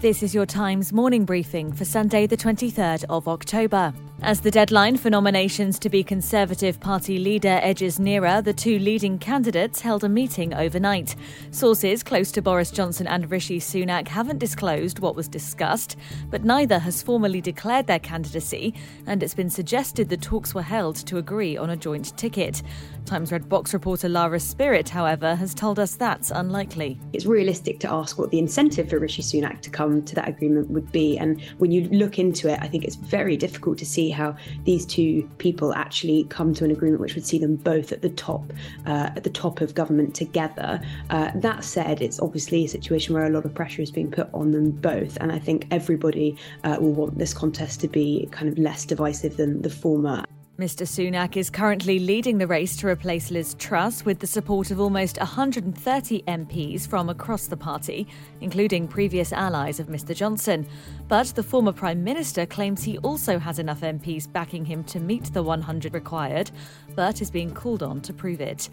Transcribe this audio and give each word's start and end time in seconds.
This 0.00 0.22
is 0.22 0.32
your 0.32 0.46
Times 0.46 0.92
morning 0.92 1.24
briefing 1.24 1.72
for 1.72 1.84
Sunday, 1.84 2.28
the 2.28 2.36
23rd 2.36 3.04
of 3.08 3.26
October. 3.26 3.92
As 4.20 4.40
the 4.40 4.50
deadline 4.50 4.96
for 4.96 5.10
nominations 5.10 5.78
to 5.78 5.88
be 5.88 6.02
Conservative 6.02 6.80
Party 6.80 7.18
leader 7.18 7.60
edges 7.62 8.00
nearer, 8.00 8.42
the 8.42 8.52
two 8.52 8.80
leading 8.80 9.16
candidates 9.16 9.80
held 9.80 10.02
a 10.02 10.08
meeting 10.08 10.52
overnight. 10.54 11.14
Sources 11.52 12.02
close 12.02 12.32
to 12.32 12.42
Boris 12.42 12.72
Johnson 12.72 13.06
and 13.06 13.30
Rishi 13.30 13.60
Sunak 13.60 14.08
haven't 14.08 14.38
disclosed 14.38 14.98
what 14.98 15.14
was 15.14 15.28
discussed, 15.28 15.96
but 16.30 16.42
neither 16.42 16.80
has 16.80 17.00
formally 17.00 17.40
declared 17.40 17.86
their 17.86 18.00
candidacy, 18.00 18.74
and 19.06 19.22
it's 19.22 19.34
been 19.34 19.50
suggested 19.50 20.08
the 20.08 20.16
talks 20.16 20.52
were 20.52 20.62
held 20.62 20.96
to 20.96 21.18
agree 21.18 21.56
on 21.56 21.70
a 21.70 21.76
joint 21.76 22.16
ticket. 22.16 22.62
Times 23.04 23.30
Red 23.30 23.48
Box 23.48 23.72
reporter 23.72 24.08
Lara 24.08 24.40
Spirit, 24.40 24.88
however, 24.88 25.36
has 25.36 25.54
told 25.54 25.78
us 25.78 25.94
that's 25.94 26.32
unlikely. 26.32 26.98
It's 27.12 27.24
realistic 27.24 27.78
to 27.80 27.90
ask 27.90 28.18
what 28.18 28.30
the 28.30 28.40
incentive 28.40 28.90
for 28.90 28.98
Rishi 28.98 29.22
Sunak 29.22 29.60
to 29.62 29.70
come 29.70 29.87
to 30.06 30.14
that 30.14 30.28
agreement 30.28 30.70
would 30.70 30.90
be. 30.92 31.16
And 31.18 31.40
when 31.58 31.70
you 31.70 31.88
look 31.88 32.18
into 32.18 32.48
it, 32.48 32.58
I 32.60 32.68
think 32.68 32.84
it's 32.84 32.96
very 32.96 33.36
difficult 33.36 33.78
to 33.78 33.86
see 33.86 34.10
how 34.10 34.36
these 34.64 34.86
two 34.86 35.28
people 35.38 35.74
actually 35.74 36.24
come 36.24 36.54
to 36.54 36.64
an 36.64 36.70
agreement 36.70 37.00
which 37.00 37.14
would 37.14 37.26
see 37.26 37.38
them 37.38 37.56
both 37.56 37.92
at 37.92 38.02
the 38.02 38.10
top, 38.10 38.52
uh, 38.86 39.10
at 39.16 39.24
the 39.24 39.30
top 39.30 39.60
of 39.60 39.74
government 39.74 40.14
together. 40.14 40.80
Uh, 41.10 41.30
that 41.36 41.64
said, 41.64 42.00
it's 42.00 42.20
obviously 42.20 42.64
a 42.64 42.68
situation 42.68 43.14
where 43.14 43.26
a 43.26 43.30
lot 43.30 43.44
of 43.44 43.54
pressure 43.54 43.82
is 43.82 43.90
being 43.90 44.10
put 44.10 44.28
on 44.32 44.52
them 44.52 44.70
both, 44.70 45.16
and 45.20 45.32
I 45.32 45.38
think 45.38 45.66
everybody 45.70 46.36
uh, 46.64 46.76
will 46.80 46.92
want 46.92 47.18
this 47.18 47.34
contest 47.34 47.80
to 47.80 47.88
be 47.88 48.28
kind 48.30 48.48
of 48.48 48.58
less 48.58 48.84
divisive 48.84 49.36
than 49.36 49.62
the 49.62 49.70
former. 49.70 50.24
Mr. 50.58 50.84
Sunak 50.84 51.36
is 51.36 51.50
currently 51.50 52.00
leading 52.00 52.36
the 52.36 52.46
race 52.48 52.74
to 52.74 52.88
replace 52.88 53.30
Liz 53.30 53.54
Truss 53.60 54.04
with 54.04 54.18
the 54.18 54.26
support 54.26 54.72
of 54.72 54.80
almost 54.80 55.16
130 55.16 56.22
MPs 56.22 56.84
from 56.84 57.08
across 57.08 57.46
the 57.46 57.56
party, 57.56 58.08
including 58.40 58.88
previous 58.88 59.32
allies 59.32 59.78
of 59.78 59.86
Mr. 59.86 60.16
Johnson. 60.16 60.66
But 61.06 61.28
the 61.28 61.44
former 61.44 61.70
Prime 61.70 62.02
Minister 62.02 62.44
claims 62.44 62.82
he 62.82 62.98
also 62.98 63.38
has 63.38 63.60
enough 63.60 63.82
MPs 63.82 64.32
backing 64.32 64.64
him 64.64 64.82
to 64.86 64.98
meet 64.98 65.32
the 65.32 65.44
100 65.44 65.94
required, 65.94 66.50
but 66.96 67.22
is 67.22 67.30
being 67.30 67.54
called 67.54 67.84
on 67.84 68.00
to 68.00 68.12
prove 68.12 68.40
it. 68.40 68.68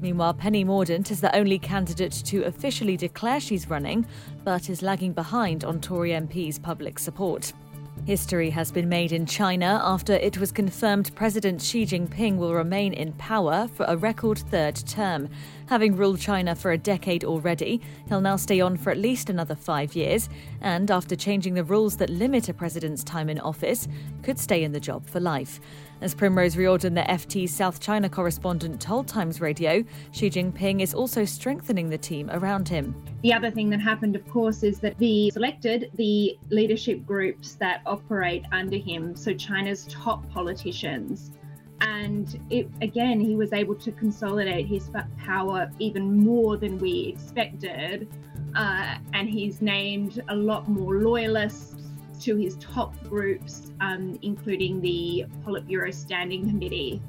Meanwhile, 0.00 0.34
Penny 0.34 0.64
Mordaunt 0.64 1.10
is 1.10 1.20
the 1.20 1.34
only 1.34 1.58
candidate 1.58 2.12
to 2.26 2.44
officially 2.44 2.96
declare 2.96 3.40
she's 3.40 3.68
running, 3.68 4.06
but 4.44 4.70
is 4.70 4.82
lagging 4.82 5.12
behind 5.12 5.64
on 5.64 5.80
Tory 5.80 6.10
MPs' 6.10 6.62
public 6.62 6.96
support. 6.96 7.52
History 8.06 8.50
has 8.50 8.70
been 8.70 8.90
made 8.90 9.12
in 9.12 9.24
China 9.24 9.80
after 9.82 10.12
it 10.12 10.36
was 10.36 10.52
confirmed 10.52 11.14
President 11.14 11.62
Xi 11.62 11.86
Jinping 11.86 12.36
will 12.36 12.52
remain 12.52 12.92
in 12.92 13.14
power 13.14 13.66
for 13.72 13.86
a 13.88 13.96
record 13.96 14.40
third 14.50 14.76
term. 14.76 15.30
Having 15.70 15.96
ruled 15.96 16.20
China 16.20 16.54
for 16.54 16.72
a 16.72 16.76
decade 16.76 17.24
already, 17.24 17.80
he'll 18.08 18.20
now 18.20 18.36
stay 18.36 18.60
on 18.60 18.76
for 18.76 18.90
at 18.90 18.98
least 18.98 19.30
another 19.30 19.54
five 19.54 19.96
years, 19.96 20.28
and 20.60 20.90
after 20.90 21.16
changing 21.16 21.54
the 21.54 21.64
rules 21.64 21.96
that 21.96 22.10
limit 22.10 22.50
a 22.50 22.52
president's 22.54 23.02
time 23.02 23.30
in 23.30 23.40
office, 23.40 23.88
could 24.22 24.38
stay 24.38 24.62
in 24.64 24.72
the 24.72 24.80
job 24.80 25.06
for 25.06 25.20
life. 25.20 25.58
As 26.02 26.14
Primrose 26.14 26.58
Riordan, 26.58 26.92
the 26.92 27.02
FT 27.02 27.48
South 27.48 27.80
China 27.80 28.10
correspondent, 28.10 28.78
told 28.78 29.08
Times 29.08 29.40
Radio, 29.40 29.82
Xi 30.10 30.28
Jinping 30.28 30.82
is 30.82 30.92
also 30.92 31.24
strengthening 31.24 31.88
the 31.88 31.96
team 31.96 32.28
around 32.30 32.68
him. 32.68 32.94
The 33.22 33.32
other 33.32 33.50
thing 33.50 33.70
that 33.70 33.80
happened, 33.80 34.14
of 34.14 34.28
course, 34.28 34.62
is 34.62 34.80
that 34.80 34.96
he 34.98 35.30
selected 35.30 35.90
the 35.94 36.38
leadership 36.50 37.06
groups 37.06 37.54
that 37.54 37.80
operate 37.94 38.44
under 38.52 38.76
him, 38.76 39.02
so 39.14 39.32
China's 39.32 39.86
top 39.88 40.20
politicians. 40.30 41.30
And 41.80 42.26
it, 42.50 42.68
again, 42.80 43.20
he 43.20 43.34
was 43.36 43.52
able 43.52 43.74
to 43.76 43.92
consolidate 43.92 44.66
his 44.66 44.90
power 45.18 45.70
even 45.78 46.04
more 46.30 46.56
than 46.56 46.78
we 46.78 46.92
expected. 47.14 48.08
Uh, 48.54 48.96
and 49.12 49.28
he's 49.28 49.60
named 49.60 50.22
a 50.28 50.36
lot 50.50 50.68
more 50.68 50.92
loyalists 51.10 51.82
to 52.20 52.36
his 52.36 52.56
top 52.56 52.92
groups, 53.08 53.72
um, 53.80 54.18
including 54.22 54.80
the 54.80 55.26
Politburo 55.44 55.92
Standing 55.92 56.48
Committee. 56.48 57.02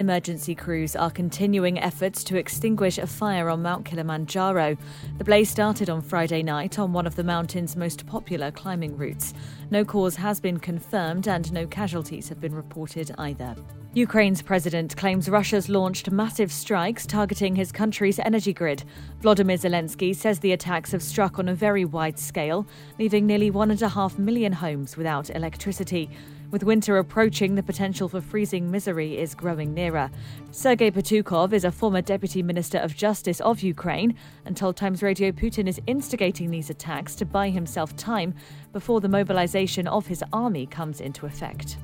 Emergency 0.00 0.54
crews 0.54 0.96
are 0.96 1.10
continuing 1.10 1.78
efforts 1.78 2.24
to 2.24 2.38
extinguish 2.38 2.96
a 2.96 3.06
fire 3.06 3.50
on 3.50 3.60
Mount 3.60 3.84
Kilimanjaro. 3.84 4.78
The 5.18 5.24
blaze 5.24 5.50
started 5.50 5.90
on 5.90 6.00
Friday 6.00 6.42
night 6.42 6.78
on 6.78 6.94
one 6.94 7.06
of 7.06 7.16
the 7.16 7.22
mountain's 7.22 7.76
most 7.76 8.06
popular 8.06 8.50
climbing 8.50 8.96
routes. 8.96 9.34
No 9.70 9.84
cause 9.84 10.16
has 10.16 10.40
been 10.40 10.58
confirmed 10.58 11.28
and 11.28 11.52
no 11.52 11.66
casualties 11.66 12.30
have 12.30 12.40
been 12.40 12.54
reported 12.54 13.10
either. 13.18 13.54
Ukraine's 13.92 14.40
president 14.40 14.96
claims 14.96 15.28
Russia's 15.28 15.68
launched 15.68 16.10
massive 16.10 16.50
strikes 16.50 17.06
targeting 17.06 17.54
his 17.54 17.70
country's 17.70 18.18
energy 18.20 18.54
grid. 18.54 18.84
Vladimir 19.20 19.58
Zelensky 19.58 20.16
says 20.16 20.38
the 20.38 20.52
attacks 20.52 20.92
have 20.92 21.02
struck 21.02 21.38
on 21.38 21.46
a 21.46 21.54
very 21.54 21.84
wide 21.84 22.18
scale, 22.18 22.66
leaving 22.98 23.26
nearly 23.26 23.50
one 23.50 23.70
and 23.70 23.82
a 23.82 23.88
half 23.90 24.18
million 24.18 24.54
homes 24.54 24.96
without 24.96 25.28
electricity. 25.28 26.08
With 26.50 26.64
winter 26.64 26.98
approaching, 26.98 27.54
the 27.54 27.62
potential 27.62 28.08
for 28.08 28.20
freezing 28.20 28.72
misery 28.72 29.16
is 29.16 29.36
growing 29.36 29.72
nearer. 29.72 30.10
Sergei 30.50 30.90
Petukhov 30.90 31.52
is 31.52 31.64
a 31.64 31.70
former 31.70 32.02
Deputy 32.02 32.42
Minister 32.42 32.78
of 32.78 32.96
Justice 32.96 33.40
of 33.40 33.60
Ukraine 33.60 34.16
and 34.44 34.56
told 34.56 34.76
Times 34.76 35.00
Radio 35.00 35.30
Putin 35.30 35.68
is 35.68 35.80
instigating 35.86 36.50
these 36.50 36.68
attacks 36.68 37.14
to 37.16 37.24
buy 37.24 37.50
himself 37.50 37.94
time 37.94 38.34
before 38.72 39.00
the 39.00 39.08
mobilization 39.08 39.86
of 39.86 40.08
his 40.08 40.24
army 40.32 40.66
comes 40.66 41.00
into 41.00 41.24
effect. 41.24 41.76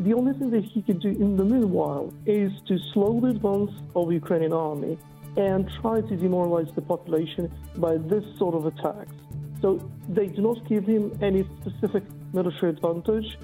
The 0.00 0.14
only 0.14 0.36
thing 0.36 0.50
that 0.50 0.64
he 0.64 0.82
can 0.82 0.98
do 0.98 1.10
in 1.10 1.36
the 1.36 1.44
meanwhile 1.44 2.12
is 2.26 2.50
to 2.66 2.76
slow 2.92 3.20
the 3.20 3.28
advance 3.28 3.70
of 3.94 4.08
the 4.08 4.14
Ukrainian 4.14 4.52
army 4.52 4.98
and 5.36 5.70
try 5.80 6.00
to 6.00 6.16
demoralize 6.16 6.74
the 6.74 6.82
population 6.82 7.52
by 7.76 7.96
this 7.98 8.24
sort 8.36 8.56
of 8.56 8.66
attacks. 8.66 9.14
So 9.62 9.78
they 10.08 10.26
do 10.26 10.42
not 10.42 10.68
give 10.68 10.86
him 10.86 11.16
any 11.22 11.48
specific 11.60 12.02
military 12.32 12.72
advantage 12.72 13.38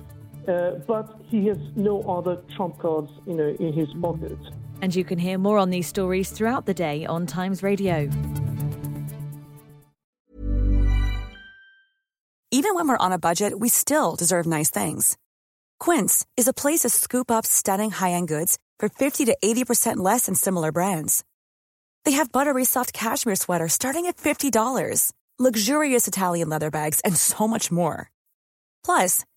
uh, 0.49 0.81
but 0.87 1.21
he 1.29 1.47
has 1.47 1.59
no 1.77 2.03
other 2.03 2.43
trump 2.57 2.79
cards, 2.79 3.11
you 3.27 3.35
know, 3.35 3.55
in 3.59 3.73
his 3.73 3.89
pocket. 4.01 4.39
And 4.83 4.95
you 4.95 5.05
can 5.05 5.19
hear 5.19 5.39
more 5.39 5.59
on 5.59 5.71
these 5.71 5.87
stories 5.87 6.31
throughout 6.31 6.67
the 6.67 6.75
day 6.75 7.07
on 7.07 7.27
Times 7.27 7.63
Radio. 7.63 8.11
Even 12.51 12.77
when 12.77 12.87
we're 12.87 12.97
on 12.97 13.13
a 13.13 13.19
budget, 13.19 13.59
we 13.59 13.69
still 13.69 14.15
deserve 14.15 14.47
nice 14.47 14.71
things. 14.71 15.17
Quince 15.81 16.25
is 16.37 16.47
a 16.47 16.53
place 16.53 16.81
to 16.81 16.89
scoop 16.89 17.31
up 17.31 17.45
stunning 17.45 17.91
high-end 17.91 18.29
goods 18.29 18.59
for 18.79 18.89
50 18.89 19.25
to 19.25 19.37
80% 19.45 19.97
less 19.97 20.27
than 20.27 20.35
similar 20.35 20.71
brands. 20.71 21.25
They 22.05 22.13
have 22.13 22.31
buttery 22.31 22.65
soft 22.65 22.93
cashmere 22.93 23.37
sweaters 23.37 23.73
starting 23.73 24.07
at 24.07 24.19
$50, 24.19 25.13
luxurious 25.39 26.07
Italian 26.07 26.49
leather 26.49 26.71
bags, 26.71 27.01
and 27.01 27.17
so 27.17 27.49
much 27.49 27.73
more. 27.73 28.11
Plus, 28.85 29.25